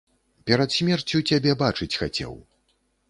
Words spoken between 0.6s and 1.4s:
смерцю